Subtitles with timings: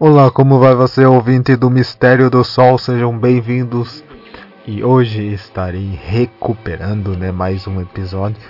[0.00, 2.78] Olá, como vai você, ouvinte do Mistério do Sol?
[2.78, 4.04] Sejam bem-vindos.
[4.64, 8.40] E hoje estarei recuperando, né, mais um episódio.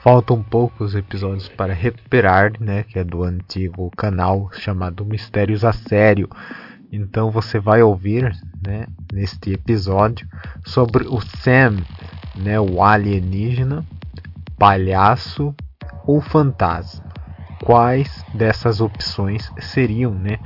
[0.00, 6.28] Faltam poucos episódios para recuperar, né, que é do antigo canal chamado Mistérios a Sério.
[6.90, 8.36] Então você vai ouvir,
[8.66, 10.26] né, neste episódio
[10.64, 11.76] sobre o Sam,
[12.34, 13.86] né, o alienígena,
[14.58, 15.54] palhaço
[16.04, 17.06] ou fantasma.
[17.62, 20.38] Quais dessas opções seriam, né?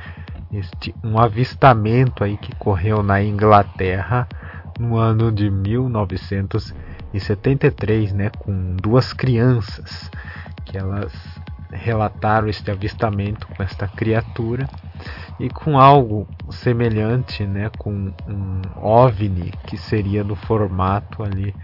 [0.53, 4.29] Este um avistamento aí que correu na Inglaterra
[4.79, 10.11] no ano de 1973, né, com duas crianças
[10.65, 11.13] que elas
[11.71, 14.67] relataram este avistamento com esta criatura
[15.39, 21.55] e com algo semelhante, né, com um ovni que seria do formato ali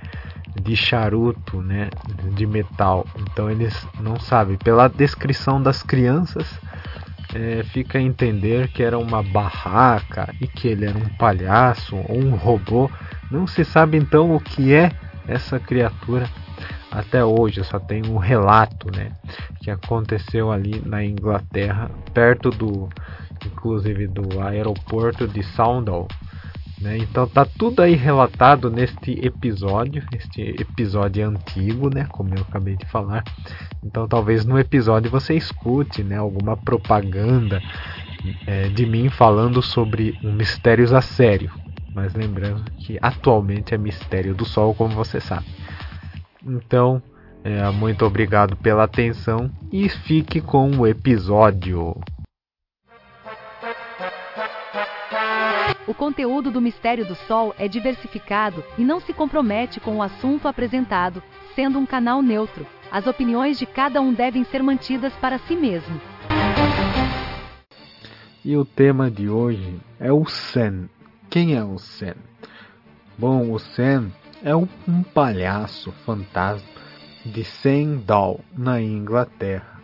[0.62, 1.90] de charuto, né,
[2.34, 3.06] de metal.
[3.18, 4.56] Então eles não sabem.
[4.56, 6.58] Pela descrição das crianças,
[7.34, 12.18] é, fica a entender que era uma barraca e que ele era um palhaço ou
[12.18, 12.90] um robô.
[13.30, 14.90] Não se sabe então o que é
[15.26, 16.28] essa criatura
[16.90, 17.62] até hoje.
[17.64, 19.12] Só tem um relato, né,
[19.60, 22.88] que aconteceu ali na Inglaterra, perto do,
[23.44, 26.08] inclusive do aeroporto de Soundall.
[26.80, 26.98] Né?
[26.98, 32.06] Então tá tudo aí relatado neste episódio, este episódio antigo, né?
[32.10, 33.24] Como eu acabei de falar.
[33.82, 36.18] Então talvez no episódio você escute, né?
[36.18, 37.62] Alguma propaganda
[38.46, 41.50] é, de mim falando sobre um mistérios a sério.
[41.94, 45.46] Mas lembrando que atualmente é mistério do Sol, como você sabe.
[46.44, 47.02] Então,
[47.42, 51.96] é, muito obrigado pela atenção e fique com o episódio.
[55.86, 60.48] O conteúdo do Mistério do Sol é diversificado e não se compromete com o assunto
[60.48, 61.22] apresentado,
[61.54, 62.66] sendo um canal neutro.
[62.90, 66.00] As opiniões de cada um devem ser mantidas para si mesmo.
[68.44, 70.88] E o tema de hoje é o Sen.
[71.30, 72.14] Quem é o Sen?
[73.16, 74.12] Bom, o Sen
[74.42, 74.66] é um
[75.14, 76.68] palhaço fantasma
[77.24, 79.75] de Sendal, na Inglaterra.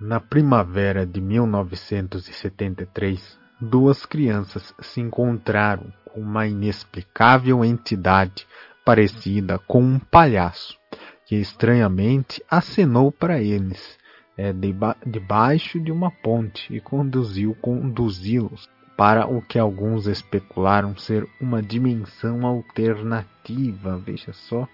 [0.00, 8.46] Na primavera de 1973, duas crianças se encontraram com uma inexplicável entidade
[8.84, 10.78] parecida com um palhaço,
[11.26, 13.98] que estranhamente acenou para eles
[14.36, 21.28] é, deba debaixo de uma ponte e conduziu conduzi-los para o que alguns especularam ser
[21.40, 23.98] uma dimensão alternativa.
[23.98, 24.68] Veja só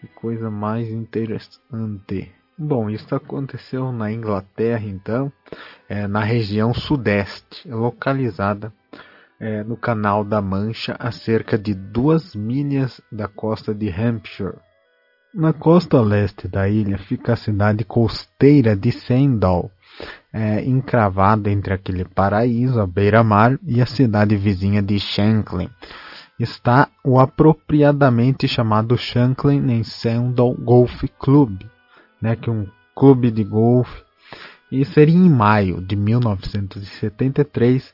[0.00, 2.32] que coisa mais interessante.
[2.58, 5.32] Bom, isso aconteceu na Inglaterra, então,
[5.88, 8.72] é, na região sudeste, localizada
[9.40, 14.54] é, no Canal da Mancha, a cerca de duas milhas da costa de Hampshire.
[15.34, 19.70] Na costa leste da ilha fica a cidade costeira de Sandal,
[20.30, 25.70] é, encravada entre aquele paraíso, a beira-mar, e a cidade vizinha de Shanklin.
[26.38, 31.71] Está o apropriadamente chamado Shanklin and Sandal Golf Club,
[32.22, 34.02] né, que um clube de golfe.
[34.70, 37.92] E seria em maio de 1973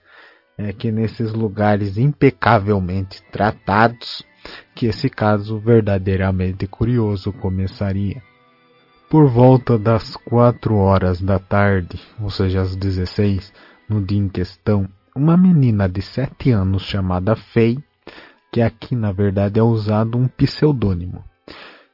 [0.56, 4.22] é, que nesses lugares impecavelmente tratados
[4.74, 8.22] que esse caso verdadeiramente curioso começaria.
[9.10, 13.52] Por volta das quatro horas da tarde, ou seja, às 16,
[13.88, 17.82] no dia em questão, uma menina de sete anos chamada Faye,
[18.52, 21.24] que aqui na verdade é usado um pseudônimo,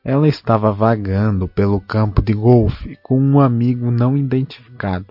[0.05, 5.07] ela estava vagando pelo campo de golfe com um amigo não identificado,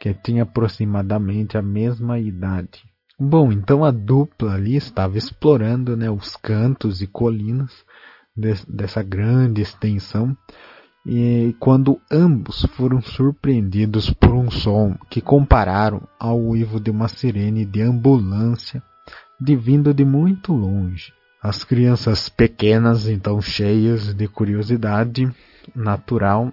[0.00, 2.82] que tinha aproximadamente a mesma idade.
[3.18, 7.70] Bom, então a dupla ali estava explorando né, os cantos e colinas
[8.36, 10.36] de, dessa grande extensão
[11.06, 17.64] e quando ambos foram surpreendidos por um som que compararam ao uivo de uma sirene
[17.64, 18.82] de ambulância
[19.40, 21.12] de vindo de muito longe.
[21.42, 25.28] As crianças pequenas, então cheias de curiosidade
[25.74, 26.52] natural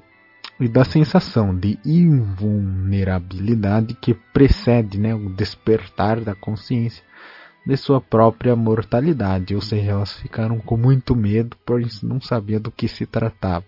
[0.60, 7.04] e da sensação de invulnerabilidade que precede né, o despertar da consciência
[7.68, 12.72] de sua própria mortalidade, ou seja, elas ficaram com muito medo, pois não sabiam do
[12.72, 13.66] que se tratava.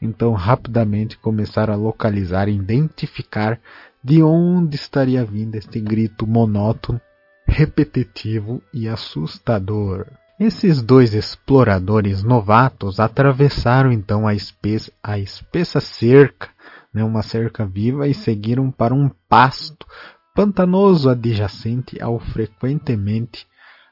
[0.00, 3.60] Então, rapidamente começaram a localizar e identificar
[4.00, 7.00] de onde estaria vindo este grito monótono,
[7.48, 10.06] repetitivo e assustador.
[10.38, 16.50] Esses dois exploradores novatos atravessaram então a espessa, a espessa cerca,
[16.92, 19.86] né, uma cerca viva, e seguiram para um pasto
[20.34, 23.46] pantanoso adjacente ao frequentemente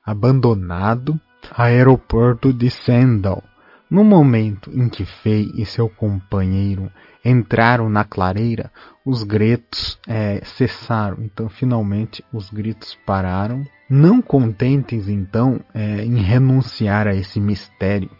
[0.04, 1.18] abandonado
[1.50, 3.42] aeroporto de Sandal,
[3.90, 6.90] No momento em que Fei e seu companheiro
[7.24, 8.70] entraram na clareira,
[9.04, 11.18] os gritos é, cessaram.
[11.20, 13.64] Então, finalmente, os gritos pararam.
[13.88, 18.10] Não contentes, então, é, em renunciar a esse mistério,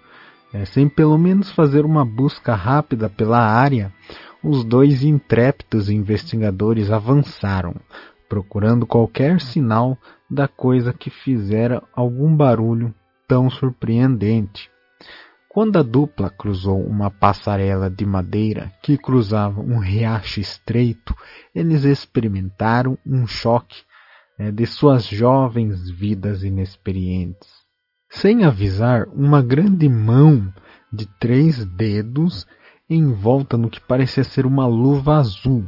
[0.53, 3.93] é, sem pelo menos fazer uma busca rápida pela área,
[4.43, 7.75] os dois intrépidos investigadores avançaram,
[8.29, 9.97] procurando qualquer sinal
[10.31, 12.95] da coisa que fizera algum barulho
[13.27, 14.74] tão surpreendente.
[15.55, 21.15] Quando a dupla cruzou uma passarela de madeira que cruzava um riacho estreito,
[21.55, 23.77] eles experimentaram um choque
[24.37, 27.49] é, de suas jovens vidas inexperientes.
[28.11, 30.53] Sem avisar, uma grande mão
[30.93, 32.45] de três dedos
[32.91, 35.65] envolta no que parecia ser uma luva azul,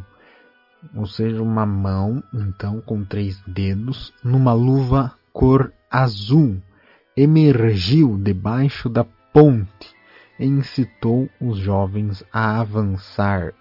[0.97, 6.61] ou seja, uma mão, então, com três dedos, numa luva cor azul,
[7.17, 9.05] emergiu debaixo da
[9.37, 9.95] ponte
[10.39, 13.53] e incitou os jovens a avançar.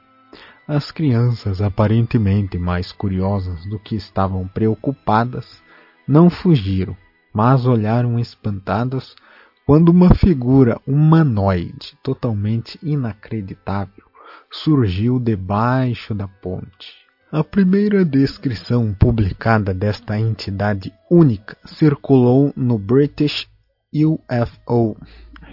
[0.65, 5.61] As crianças, aparentemente mais curiosas do que estavam preocupadas,
[6.07, 6.95] não fugiram,
[7.33, 9.17] mas olharam espantadas
[9.65, 14.05] quando uma figura humanoide totalmente inacreditável
[14.49, 16.93] surgiu debaixo da ponte.
[17.29, 23.45] A primeira descrição publicada desta entidade única circulou no British
[23.93, 24.97] UFO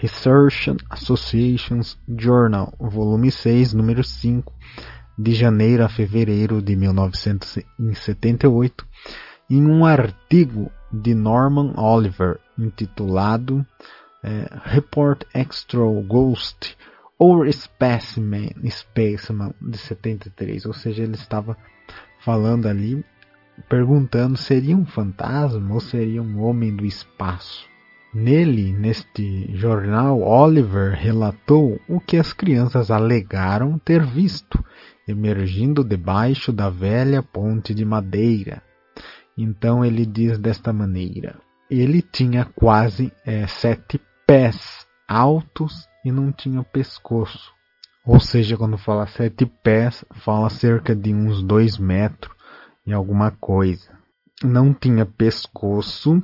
[0.02, 4.52] Research Association's Journal, volume 6, número 5,
[5.16, 8.84] de janeiro a fevereiro de 1978,
[9.48, 13.64] em um artigo de Norman Oliver intitulado
[14.24, 16.76] é, Report Extra Ghost
[17.16, 21.56] or Specimen, Specimen de 73, ou seja, ele estava
[22.24, 23.04] falando ali,
[23.68, 27.70] perguntando seria um fantasma ou seria um homem do espaço.
[28.14, 34.62] Nele, neste jornal, Oliver relatou o que as crianças alegaram ter visto,
[35.08, 38.62] emergindo debaixo da velha ponte de madeira.
[39.36, 46.62] Então ele diz desta maneira: ele tinha quase é, sete pés altos e não tinha
[46.62, 47.50] pescoço.
[48.04, 52.34] Ou seja, quando fala sete pés, fala cerca de uns dois metros
[52.86, 53.90] e alguma coisa.
[54.42, 56.22] Não tinha pescoço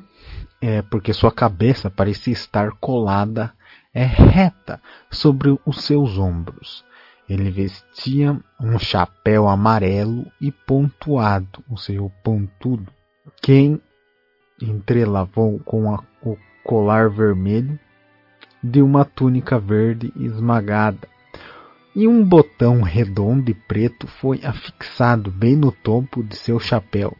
[0.60, 3.52] é porque sua cabeça parecia estar colada
[3.94, 6.84] é reta sobre os seus ombros.
[7.28, 12.90] Ele vestia um chapéu amarelo e pontuado, ou seja, pontudo,
[13.42, 13.80] que
[14.60, 17.78] entrelavou com a, o colar vermelho
[18.62, 21.08] de uma túnica verde esmagada.
[21.94, 27.16] E um botão redondo e preto foi afixado bem no topo de seu chapéu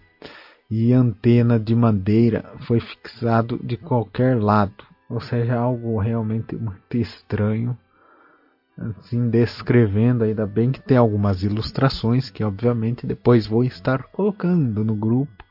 [0.71, 7.77] e antena de madeira foi fixado de qualquer lado, ou seja, algo realmente muito estranho.
[8.77, 14.95] Assim, descrevendo, ainda bem que tem algumas ilustrações que, obviamente, depois vou estar colocando no
[14.95, 15.45] grupo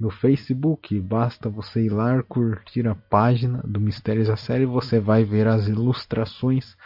[0.00, 0.98] no Facebook.
[1.00, 5.46] Basta você ir lá curtir a página do Mistérios da Série e você vai ver
[5.46, 6.76] as ilustrações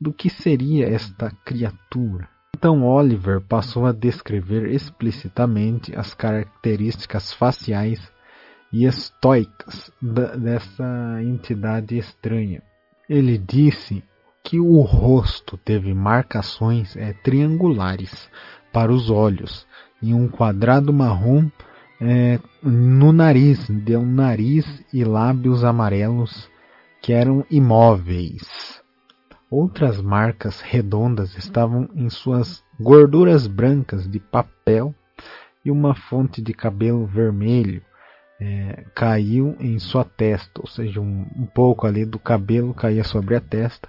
[0.00, 2.33] do que seria esta criatura.
[2.54, 8.00] Então Oliver passou a descrever explicitamente as características faciais
[8.72, 12.62] e estoicas dessa entidade estranha.
[13.08, 14.04] Ele disse
[14.44, 18.30] que o rosto teve marcações é, triangulares
[18.72, 19.66] para os olhos
[20.00, 21.50] e um quadrado marrom
[22.00, 26.48] é, no nariz, de um nariz e lábios amarelos
[27.02, 28.83] que eram imóveis.
[29.56, 34.92] Outras marcas redondas estavam em suas gorduras brancas de papel
[35.64, 37.80] e uma fonte de cabelo vermelho
[38.40, 43.36] é, caiu em sua testa, ou seja, um, um pouco ali do cabelo caía sobre
[43.36, 43.88] a testa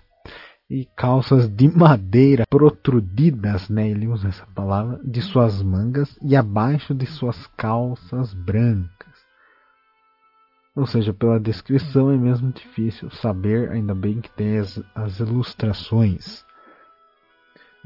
[0.69, 6.93] e calças de madeira protrudidas, né, ele usa essa palavra, de suas mangas e abaixo
[6.93, 8.95] de suas calças brancas.
[10.75, 16.44] Ou seja, pela descrição é mesmo difícil saber, ainda bem que tem as, as ilustrações.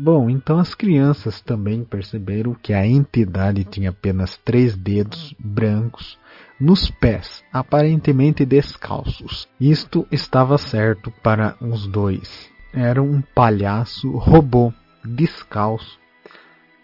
[0.02, 6.18] Bom, então as crianças também perceberam que a entidade tinha apenas três dedos brancos
[6.60, 9.48] nos pés, aparentemente descalços.
[9.60, 12.50] Isto estava certo para os dois.
[12.74, 16.00] Era um palhaço robô descalço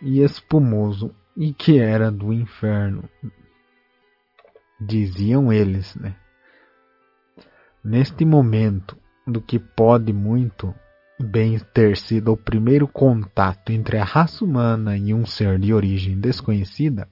[0.01, 3.09] e espumoso e que era do inferno,
[4.79, 6.15] diziam eles, né?
[7.83, 10.73] Neste momento, do que pode muito
[11.19, 16.19] bem ter sido o primeiro contato entre a raça humana e um ser de origem
[16.19, 17.07] desconhecida,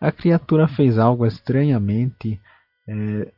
[0.00, 2.40] a criatura fez algo estranhamente
[2.88, 3.32] é,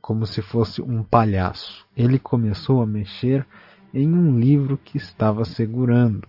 [0.00, 1.86] como se fosse um palhaço.
[1.96, 3.46] Ele começou a mexer
[3.92, 6.28] em um livro que estava segurando,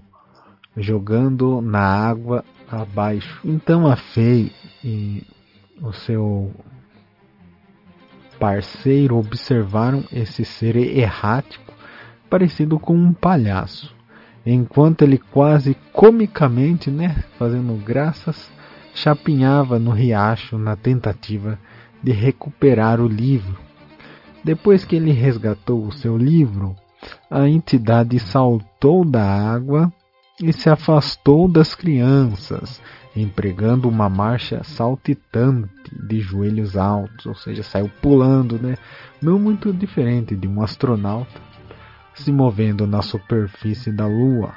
[0.76, 3.40] jogando na água abaixo.
[3.46, 4.52] Então a Fei
[5.82, 6.52] o seu
[8.40, 11.74] parceiro observaram esse ser errático,
[12.30, 13.94] parecido com um palhaço,
[14.46, 18.52] enquanto ele quase comicamente, né, fazendo graças,
[18.94, 21.60] chapinhava no riacho na tentativa
[22.02, 23.58] de recuperar o livro.
[24.44, 26.76] Depois que ele resgatou o seu livro,
[27.30, 29.92] a entidade saltou da água
[30.42, 32.82] e se afastou das crianças,
[33.22, 38.76] empregando uma marcha saltitante de joelhos altos, ou seja, saiu pulando, né?
[39.22, 41.50] Não muito diferente de um astronauta
[42.14, 44.54] se movendo na superfície da Lua.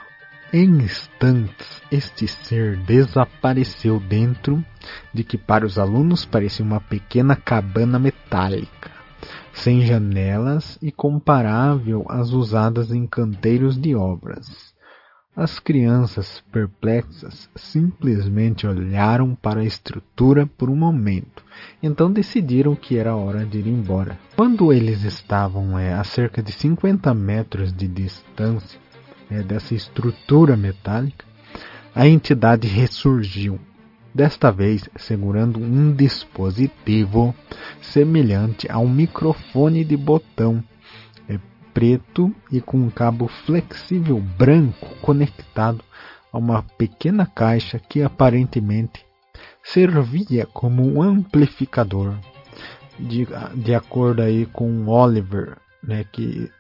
[0.53, 4.63] Em instantes, este ser desapareceu dentro
[5.15, 8.91] de que para os alunos parecia uma pequena cabana metálica,
[9.53, 14.72] sem janelas e comparável às usadas em canteiros de obras.
[15.35, 21.43] As crianças, perplexas, simplesmente olharam para a estrutura por um momento,
[21.83, 24.19] então decidiram que era hora de ir embora.
[24.37, 28.79] Quando eles estavam é, a cerca de 50 metros de distância
[29.31, 31.25] é, dessa estrutura metálica,
[31.95, 33.59] a entidade ressurgiu,
[34.15, 37.35] desta vez segurando um dispositivo
[37.81, 40.63] semelhante a um microfone de botão
[41.73, 45.83] preto e com um cabo flexível branco conectado
[46.33, 49.05] a uma pequena caixa que aparentemente
[49.63, 52.15] servia como um amplificador.
[52.99, 53.27] De,
[53.57, 56.51] de acordo aí com Oliver, né, que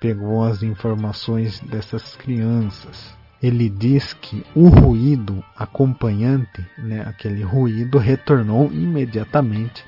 [0.00, 3.14] pegou as informações dessas crianças.
[3.42, 9.84] Ele diz que o ruído acompanhante, né, aquele ruído, retornou imediatamente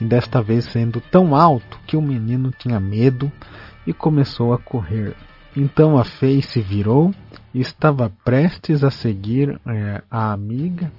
[0.00, 3.30] e desta vez sendo tão alto que o menino tinha medo
[3.86, 5.14] e começou a correr.
[5.56, 7.14] Então a Fei se virou
[7.54, 10.92] e estava prestes a seguir é, a amiga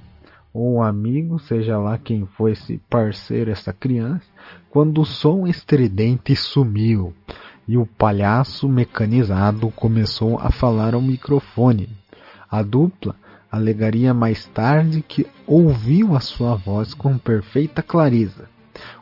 [0.53, 4.25] ou amigo, seja lá quem foi esse parceiro, essa criança,
[4.72, 7.13] quando o som estridente sumiu
[7.67, 11.89] e o palhaço mecanizado começou a falar ao microfone.
[12.50, 13.15] A dupla
[13.51, 18.50] alegaria mais tarde que ouviu a sua voz com perfeita clareza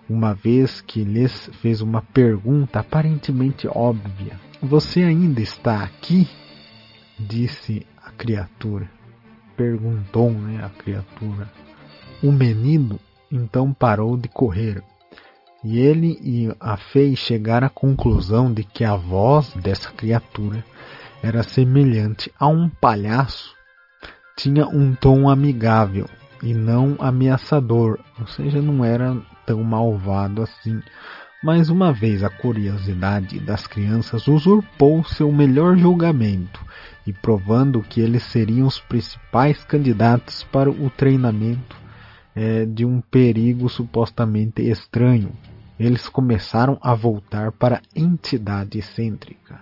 [0.09, 4.39] uma vez que lhes fez uma pergunta aparentemente óbvia.
[4.62, 6.27] Você ainda está aqui?
[7.19, 8.89] disse a criatura.
[9.55, 11.50] Perguntou né, a criatura.
[12.21, 13.00] O menino
[13.31, 14.83] então parou de correr.
[15.63, 20.63] E ele e a Fei chegaram à conclusão de que a voz dessa criatura
[21.24, 23.55] era semelhante a um palhaço.
[24.38, 26.07] Tinha um tom amigável
[26.43, 30.82] e não ameaçador, ou seja, não era tão malvado assim.
[31.44, 36.60] Mais uma vez, a curiosidade das crianças usurpou seu melhor julgamento
[37.06, 41.75] e provando que eles seriam os principais candidatos para o treinamento
[42.36, 45.32] é, de um perigo supostamente estranho.
[45.80, 49.60] Eles começaram a voltar para a entidade excêntrica.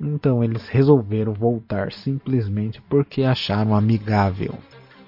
[0.00, 4.54] Então eles resolveram voltar simplesmente porque acharam amigável.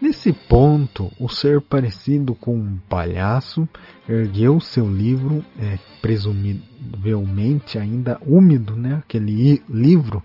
[0.02, 3.68] Nesse ponto, o ser parecido com um palhaço
[4.08, 10.20] ergueu seu livro, é, presumivelmente ainda úmido, né, aquele livro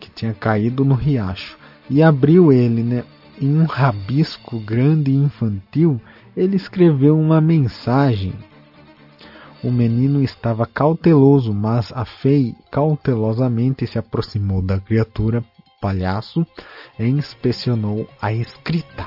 [0.00, 1.56] que tinha caído no riacho,
[1.88, 3.04] e abriu ele, né,
[3.40, 6.00] em um rabisco grande e infantil.
[6.36, 8.34] Ele escreveu uma mensagem.
[9.62, 15.44] O menino estava cauteloso, mas a Fei cautelosamente se aproximou da criatura
[15.86, 16.44] palhaço
[16.98, 19.06] e inspecionou a escrita,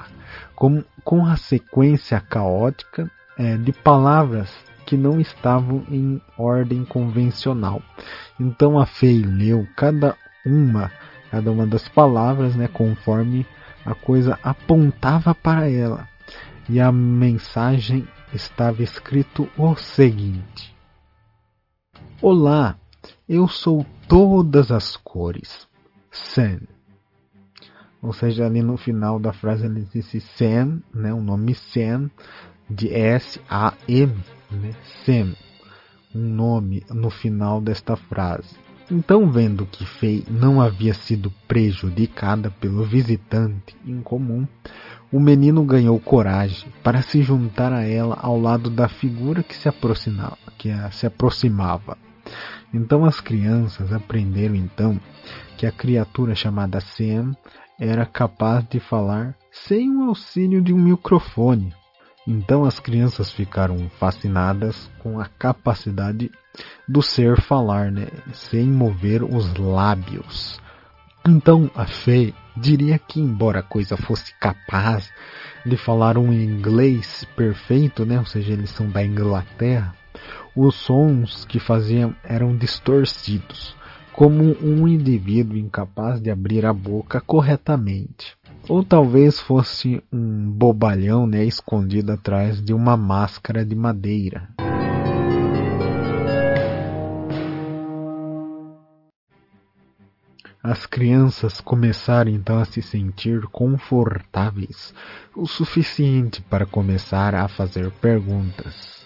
[0.56, 4.50] com, com a sequência caótica é, de palavras
[4.86, 7.82] que não estavam em ordem convencional.
[8.40, 10.90] Então a Fei leu cada uma,
[11.30, 13.46] cada uma das palavras, né, conforme
[13.86, 16.08] a coisa apontava para ela.
[16.70, 20.74] E a mensagem estava escrito o seguinte:
[22.22, 22.78] Olá,
[23.28, 25.69] eu sou todas as cores.
[26.12, 26.62] Sam.
[28.02, 32.10] Ou seja, ali no final da frase ele disse Sam, né, o nome Sam,
[32.70, 34.14] de S-A-M,
[34.52, 34.72] né,
[35.06, 35.36] Sam,
[36.16, 38.56] um nome no final desta frase.
[38.92, 44.48] Então, vendo que Fei não havia sido prejudicada pelo visitante incomum,
[45.12, 49.70] o menino ganhou coragem para se juntar a ela ao lado da figura que se
[49.70, 50.38] aproximava.
[50.58, 51.98] Que se aproximava.
[52.74, 55.00] Então as crianças aprenderam então
[55.58, 57.36] que a criatura chamada Sam
[57.80, 61.74] era capaz de falar sem o auxílio de um microfone.
[62.28, 66.30] Então as crianças ficaram fascinadas com a capacidade
[66.88, 70.60] do ser falar, né, sem mover os lábios.
[71.28, 75.12] Então a Fê diria que, embora a coisa fosse capaz
[75.66, 79.96] de falar um inglês perfeito, né, ou seja, eles são da Inglaterra,
[80.56, 83.76] os sons que faziam eram distorcidos,
[84.12, 88.38] como um indivíduo incapaz de abrir a boca corretamente.
[88.68, 94.50] Ou talvez fosse um bobalhão né, escondido atrás de uma máscara de madeira.
[100.62, 104.94] As crianças começaram então a se sentir confortáveis
[105.34, 108.99] o suficiente para começar a fazer perguntas.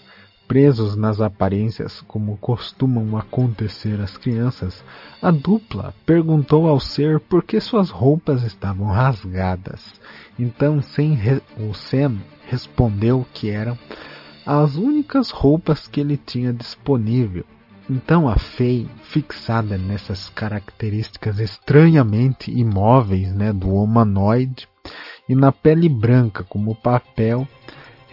[0.46, 4.84] Presos nas aparências, como costumam acontecer às crianças,
[5.22, 9.94] a dupla perguntou ao ser por que suas roupas estavam rasgadas.
[10.38, 10.80] Então
[11.58, 13.78] o Sam respondeu que eram
[14.44, 17.44] as únicas roupas que ele tinha disponível.
[17.88, 24.68] Então a Fei, fixada nessas características estranhamente imóveis né, do humanoide
[25.28, 27.48] e na pele branca como papel,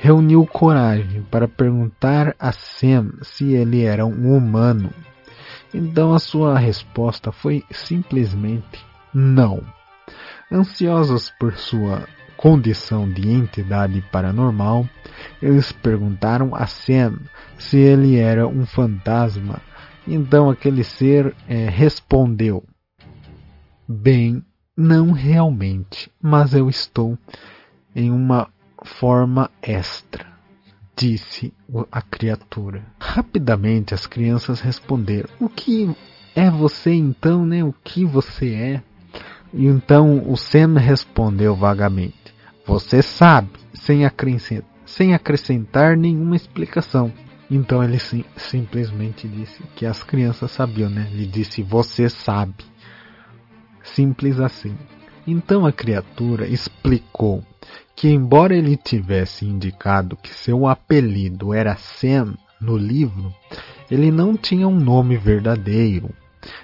[0.01, 4.89] reuniu coragem para perguntar a Sam se ele era um humano.
[5.72, 9.62] Então a sua resposta foi simplesmente não.
[10.51, 14.89] Ansiosos por sua condição de entidade paranormal,
[15.39, 17.20] eles perguntaram a Sam
[17.60, 19.62] se ele era um fantasma.
[20.08, 22.63] Então aquele ser é, respondeu:
[23.88, 24.43] Bem,
[24.75, 27.15] não realmente, mas eu estou
[27.96, 28.50] em uma
[28.83, 30.25] forma extra,
[30.95, 31.53] disse
[31.91, 32.85] a criatura.
[33.00, 35.95] Rapidamente as crianças responderam: O que
[36.35, 37.63] é você então, né?
[37.63, 38.83] O que você é?
[39.53, 42.33] E então o Sam respondeu vagamente:
[42.65, 47.11] Você sabe, sem acrescentar, sem acrescentar nenhuma explicação.
[47.50, 51.09] Então ele sim, simplesmente disse que as crianças sabiam, né?
[51.11, 52.63] Ele disse: Você sabe.
[53.83, 54.77] Simples assim.
[55.27, 57.43] Então a criatura explicou
[57.95, 63.34] que, embora ele tivesse indicado que seu apelido era Sam no livro,
[63.89, 66.10] ele não tinha um nome verdadeiro.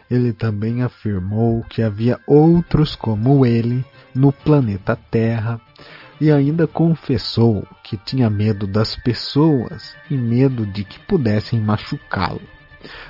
[0.09, 5.61] Ele também afirmou que havia outros como ele no planeta Terra
[6.19, 12.41] e ainda confessou que tinha medo das pessoas e medo de que pudessem machucá-lo,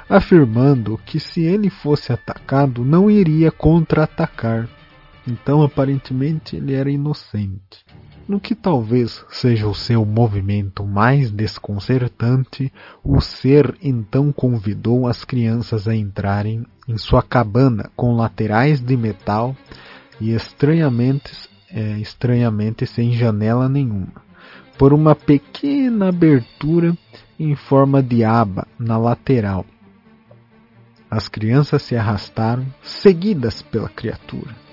[0.09, 4.67] afirmando que se ele fosse atacado não iria contra-atacar.
[5.27, 7.85] Então, aparentemente, ele era inocente.
[8.27, 12.71] No que talvez seja o seu movimento mais desconcertante,
[13.03, 19.55] o ser então convidou as crianças a entrarem em sua cabana com laterais de metal
[20.19, 24.21] e estranhamente, é, estranhamente sem janela nenhuma,
[24.77, 26.97] por uma pequena abertura
[27.39, 29.65] em forma de aba na lateral.
[31.09, 34.66] As crianças se arrastaram, seguidas pela criatura.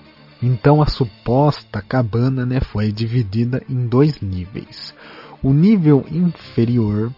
[0.46, 4.94] Então a suposta cabana né, foi dividida em dois níveis.
[5.42, 7.10] O nível inferior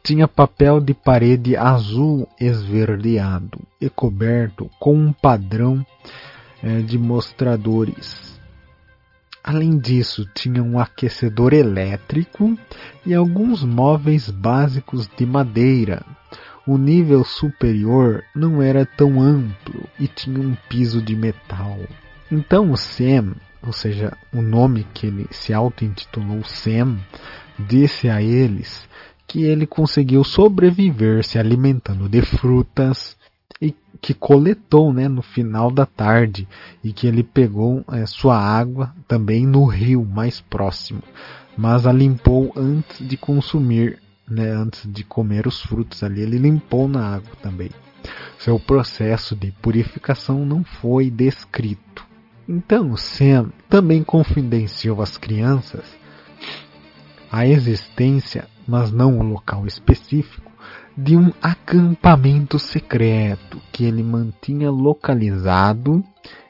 [0.00, 5.84] tinha papel de parede azul esverdeado e coberto com um padrão
[6.62, 8.38] é, de mostradores.
[9.42, 12.56] Além disso, tinha um aquecedor elétrico
[13.04, 16.06] e alguns móveis básicos de madeira.
[16.64, 21.76] O nível superior não era tão amplo e tinha um piso de metal.
[22.30, 26.98] Então o Sam, ou seja, o nome que ele se auto-intitulou Sam,
[27.58, 28.88] disse a eles
[29.26, 33.16] que ele conseguiu sobreviver se alimentando de frutas
[33.60, 36.48] e que coletou né, no final da tarde
[36.82, 41.02] e que ele pegou é, sua água também no rio mais próximo,
[41.56, 46.88] mas a limpou antes de consumir, né, antes de comer os frutos ali, ele limpou
[46.88, 47.70] na água também.
[48.38, 52.07] Seu processo de purificação não foi descrito.
[52.48, 55.84] Então Sam também confidenciou às crianças
[57.30, 60.50] a existência, mas não o local específico,
[60.96, 66.02] de um acampamento secreto que ele mantinha localizado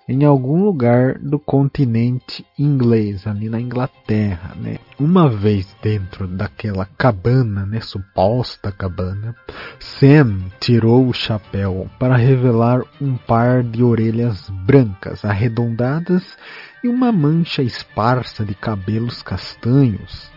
[0.09, 4.79] em algum lugar do continente inglês, ali na Inglaterra, né?
[4.99, 9.37] Uma vez dentro daquela cabana, né, suposta cabana,
[9.79, 16.39] Sam tirou o chapéu para revelar um par de orelhas brancas arredondadas
[16.83, 20.31] e uma mancha esparsa de cabelos castanhos.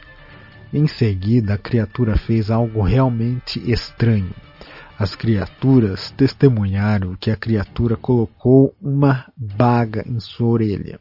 [0.73, 4.33] Em seguida, a criatura fez algo realmente estranho.
[5.01, 10.99] As criaturas testemunharam que a criatura colocou uma baga em sua orelha.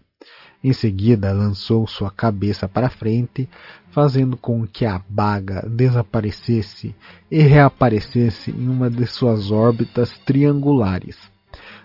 [0.64, 3.46] Em seguida, lançou sua cabeça para frente,
[3.90, 6.96] fazendo com que a baga desaparecesse
[7.30, 11.18] e reaparecesse em uma de suas órbitas triangulares.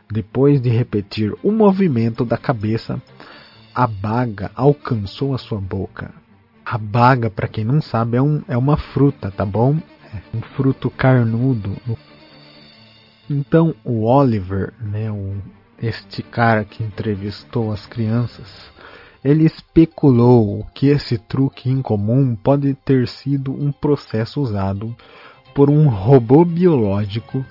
[0.10, 3.01] Depois de repetir o movimento da cabeça,
[3.73, 6.13] a baga alcançou a sua boca.
[6.65, 9.78] A baga, para quem não sabe, é, um, é uma fruta, tá bom?
[10.34, 11.75] Um fruto carnudo.
[13.30, 15.36] Então o Oliver, né, o
[15.82, 18.71] este cara que entrevistou as crianças,
[19.23, 24.95] ele especulou que esse truque incomum pode ter sido um processo usado
[25.54, 27.45] por um robô biológico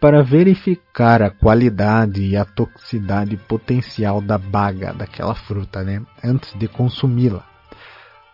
[0.00, 6.66] para verificar a qualidade e a toxicidade potencial da baga daquela fruta, né, antes de
[6.66, 7.49] consumi-la.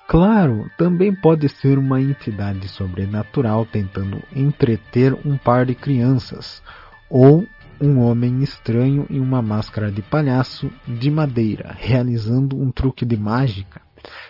[0.09, 6.63] Claro, também pode ser uma entidade sobrenatural tentando entreter um par de crianças,
[7.11, 7.45] ou
[7.81, 13.83] um homem estranho em uma máscara de palhaço de madeira, realizando um truque de mágica.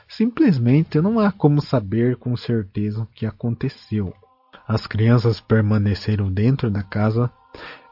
[0.08, 4.14] Simplesmente não há como saber com certeza o que aconteceu.
[4.66, 7.30] As crianças permaneceram dentro da casa,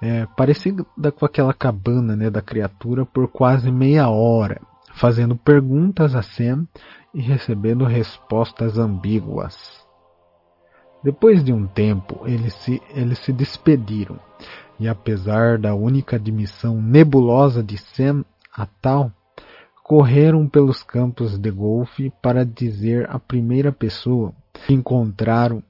[0.01, 4.61] é, parecida com aquela cabana né, da criatura, por quase meia hora,
[4.95, 6.67] fazendo perguntas a Sam
[7.15, 9.57] e recebendo respostas ambíguas.
[11.03, 14.19] Depois de um tempo, eles se, eles se despediram
[14.79, 18.25] e apesar da única admissão nebulosa de Sam
[18.55, 19.13] a tal,
[19.83, 25.63] correram pelos campos de golfe para dizer à primeira pessoa que encontraram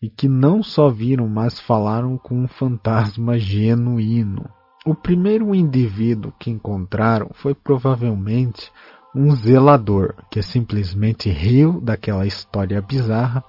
[0.00, 4.48] e que não só viram, mas falaram com um fantasma genuíno.
[4.86, 8.70] O primeiro indivíduo que encontraram foi provavelmente
[9.14, 13.42] um zelador que simplesmente riu daquela história bizarra,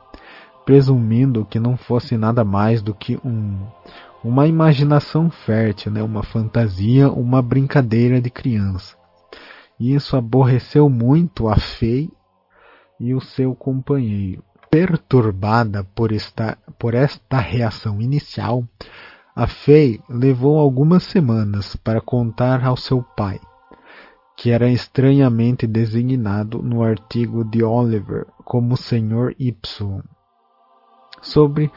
[0.65, 3.57] presumindo que não fosse nada mais do que um
[4.23, 6.03] uma imaginação fértil, né?
[6.03, 8.97] uma fantasia, uma brincadeira de criança.
[9.79, 12.09] E isso aborreceu muito a Fei
[12.99, 14.43] e o seu companheiro.
[14.69, 18.63] Perturbada por esta, por esta reação inicial,
[19.35, 23.39] a Fei levou algumas semanas para contar ao seu pai,
[24.39, 29.35] que era estranhamente designado no artigo de Oliver como Sr.
[29.37, 30.01] Y,
[31.21, 31.69] sobre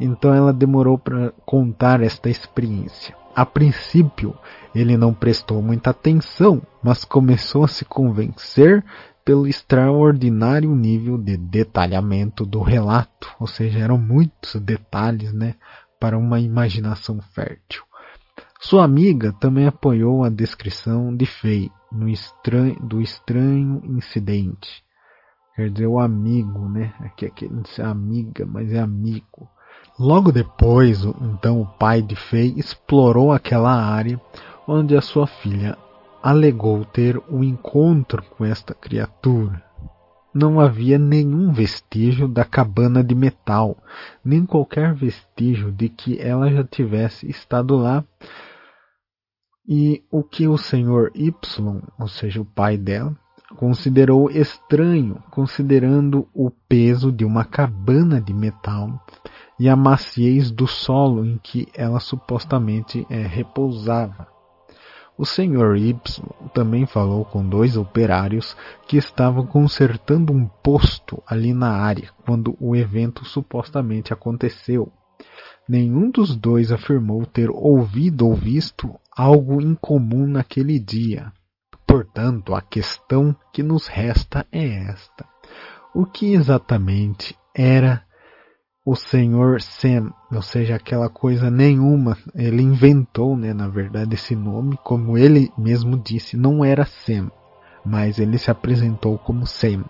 [0.00, 3.16] então ela demorou para contar esta experiência.
[3.32, 4.36] A princípio,
[4.74, 8.84] ele não prestou muita atenção, mas começou a se convencer
[9.24, 15.54] pelo extraordinário nível de detalhamento do relato, ou seja, eram muitos detalhes, né,
[16.00, 17.84] para uma imaginação fértil.
[18.62, 21.70] Sua amiga também apoiou a descrição de Fei
[22.08, 24.84] estranho, do estranho incidente.
[25.56, 26.92] Quer dizer, o amigo, né?
[27.00, 29.48] Aqui, aqui não é amiga, mas é amigo.
[29.98, 34.20] Logo depois, então, o pai de Fei explorou aquela área
[34.68, 35.76] onde a sua filha
[36.22, 39.62] alegou ter um encontro com esta criatura.
[40.34, 43.76] Não havia nenhum vestígio da cabana de metal,
[44.22, 48.04] nem qualquer vestígio de que ela já tivesse estado lá.
[49.68, 51.32] E o que o senhor Y,
[51.98, 53.16] ou seja, o pai dela,
[53.56, 59.00] considerou estranho, considerando o peso de uma cabana de metal
[59.58, 64.26] e a maciez do solo em que ela supostamente é, repousava.
[65.18, 65.76] O Sr.
[65.76, 66.22] Y
[66.54, 68.56] também falou com dois operários
[68.88, 74.90] que estavam consertando um posto ali na área quando o evento supostamente aconteceu.
[75.70, 81.32] Nenhum dos dois afirmou ter ouvido ou visto algo incomum naquele dia.
[81.86, 85.24] Portanto, a questão que nos resta é esta:
[85.94, 88.02] o que exatamente era
[88.84, 92.18] o senhor Sem, ou seja, aquela coisa nenhuma.
[92.34, 97.30] Ele inventou, né, na verdade, esse nome, como ele mesmo disse, não era Sem,
[97.86, 99.84] mas ele se apresentou como Sem.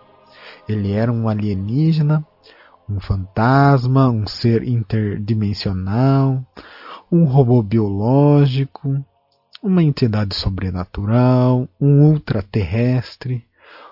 [0.68, 2.22] Ele era um alienígena,
[2.90, 6.44] um fantasma, um ser interdimensional,
[7.11, 9.05] um robô biológico,
[9.62, 13.44] uma entidade sobrenatural, um ultraterrestre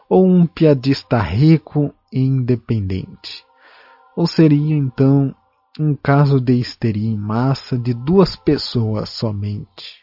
[0.09, 3.45] ou um piadista rico e independente.
[4.17, 5.35] Ou seria então
[5.79, 9.99] um caso de histeria em massa de duas pessoas somente?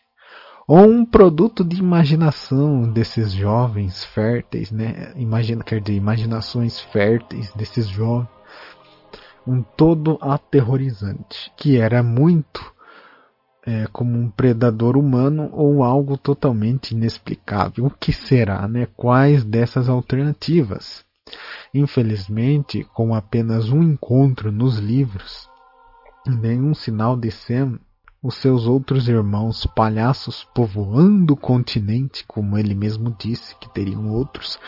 [0.67, 5.13] Ou um produto de imaginação desses jovens férteis, né?
[5.15, 8.29] Imagina, quer dizer, imaginações férteis desses jovens.
[9.47, 12.73] Um todo aterrorizante, que era muito
[13.65, 17.85] é, como um predador humano ou algo totalmente inexplicável.
[17.85, 18.87] O que será, né?
[18.95, 21.03] Quais dessas alternativas?
[21.73, 25.49] Infelizmente, com apenas um encontro nos livros,
[26.25, 27.79] nenhum sinal de Sam,
[28.21, 34.59] os seus outros irmãos palhaços povoando o continente, como ele mesmo disse que teriam outros,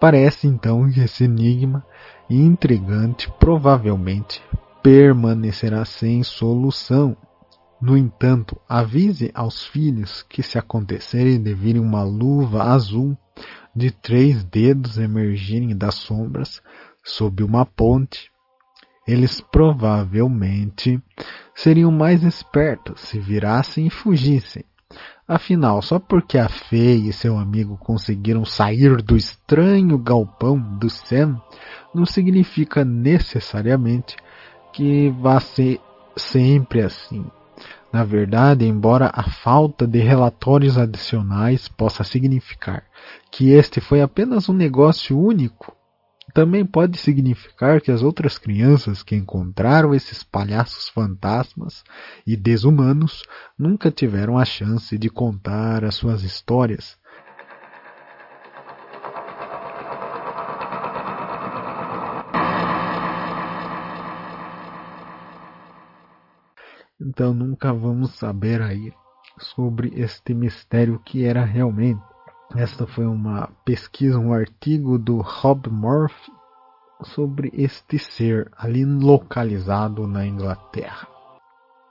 [0.00, 1.84] parece então que esse enigma
[2.28, 4.42] intrigante provavelmente
[4.82, 7.16] permanecerá sem solução.
[7.80, 13.16] No entanto, avise aos filhos que, se acontecerem de virem uma luva azul
[13.74, 16.62] de três dedos emergirem das sombras
[17.04, 18.30] sob uma ponte,
[19.06, 21.00] eles provavelmente
[21.54, 24.64] seriam mais espertos se virassem e fugissem.
[25.28, 31.40] Afinal, só porque a Fê e seu amigo conseguiram sair do estranho galpão do Sam,
[31.92, 34.14] não significa necessariamente
[34.72, 35.80] que vá ser
[36.16, 37.26] sempre assim.
[37.92, 42.84] Na verdade, embora a falta de relatórios adicionais possa significar
[43.28, 45.75] que este foi apenas um negócio único,
[46.36, 51.82] também pode significar que as outras crianças que encontraram esses palhaços fantasmas
[52.26, 53.22] e desumanos
[53.58, 56.98] nunca tiveram a chance de contar as suas histórias.
[67.00, 68.92] Então nunca vamos saber aí
[69.38, 72.15] sobre este mistério que era realmente.
[72.56, 76.32] Esta foi uma pesquisa, um artigo do Rob Murphy
[77.02, 81.06] sobre este ser ali localizado na Inglaterra.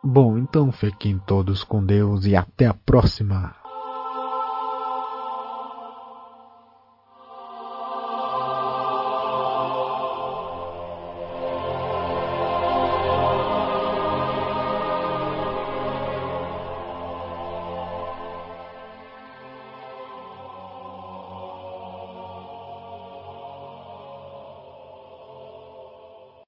[0.03, 3.55] Bom, então fiquem todos com Deus e até a próxima.